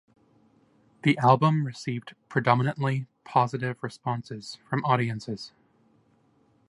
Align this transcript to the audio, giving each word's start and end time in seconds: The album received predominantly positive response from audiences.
The 1.03 1.15
album 1.19 1.63
received 1.63 2.15
predominantly 2.27 3.05
positive 3.23 3.83
response 3.83 4.57
from 4.67 4.83
audiences. 4.83 5.51